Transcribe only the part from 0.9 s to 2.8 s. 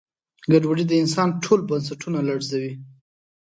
انسان ټول بنسټونه لړزوي.